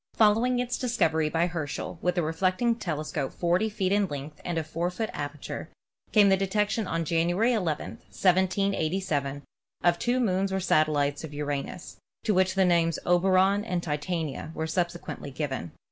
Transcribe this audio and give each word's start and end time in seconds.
Following 0.15 0.57
its 0.57 0.79
discovery 0.79 1.29
by 1.29 1.45
Herschel, 1.45 1.99
with 2.01 2.17
a 2.17 2.23
reflecting 2.23 2.73
telescope 2.73 3.31
40 3.33 3.69
feet 3.69 3.91
in 3.91 4.07
length 4.07 4.41
and 4.43 4.57
of 4.57 4.65
4 4.65 4.89
foot 4.89 5.11
aperture, 5.13 5.69
came 6.11 6.29
the 6.29 6.35
detection 6.35 6.87
on 6.87 7.05
January 7.05 7.53
11, 7.53 7.99
1787, 8.09 9.43
of 9.83 9.99
two 9.99 10.19
moons 10.19 10.51
or 10.51 10.59
satel 10.59 10.95
lites 10.95 11.23
of 11.23 11.35
Uranus, 11.35 11.97
to 12.23 12.33
which 12.33 12.55
the 12.55 12.65
names 12.65 12.97
of 12.97 13.13
Oberon 13.23 13.63
and 13.63 13.83
Titania 13.83 14.51
were 14.55 14.65
subsequently 14.65 15.29
given. 15.29 15.71